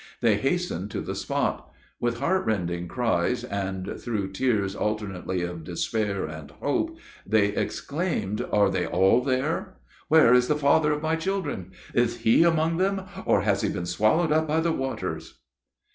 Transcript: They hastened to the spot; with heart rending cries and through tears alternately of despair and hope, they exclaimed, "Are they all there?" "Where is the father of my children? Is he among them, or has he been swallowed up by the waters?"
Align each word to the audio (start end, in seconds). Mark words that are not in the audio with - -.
They 0.21 0.37
hastened 0.37 0.89
to 0.89 1.01
the 1.01 1.13
spot; 1.13 1.71
with 1.99 2.17
heart 2.17 2.43
rending 2.47 2.87
cries 2.87 3.43
and 3.43 3.99
through 4.01 4.31
tears 4.31 4.75
alternately 4.75 5.43
of 5.43 5.63
despair 5.63 6.25
and 6.25 6.49
hope, 6.49 6.97
they 7.23 7.49
exclaimed, 7.49 8.43
"Are 8.51 8.71
they 8.71 8.87
all 8.87 9.21
there?" 9.21 9.77
"Where 10.07 10.33
is 10.33 10.47
the 10.47 10.55
father 10.55 10.91
of 10.91 11.03
my 11.03 11.17
children? 11.17 11.69
Is 11.93 12.21
he 12.21 12.41
among 12.41 12.77
them, 12.77 13.03
or 13.27 13.41
has 13.41 13.61
he 13.61 13.69
been 13.69 13.85
swallowed 13.85 14.31
up 14.31 14.47
by 14.47 14.59
the 14.61 14.73
waters?" 14.73 15.39